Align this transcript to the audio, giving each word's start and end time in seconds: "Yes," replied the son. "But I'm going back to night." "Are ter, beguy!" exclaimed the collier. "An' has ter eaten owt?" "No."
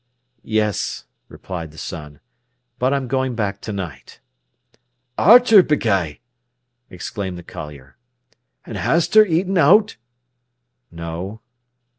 "Yes," 0.41 1.05
replied 1.27 1.69
the 1.69 1.77
son. 1.77 2.21
"But 2.79 2.91
I'm 2.91 3.07
going 3.07 3.35
back 3.35 3.61
to 3.61 3.71
night." 3.71 4.19
"Are 5.15 5.39
ter, 5.39 5.61
beguy!" 5.61 6.17
exclaimed 6.89 7.37
the 7.37 7.43
collier. 7.43 7.97
"An' 8.65 8.77
has 8.77 9.07
ter 9.07 9.23
eaten 9.23 9.59
owt?" 9.59 9.97
"No." 10.89 11.41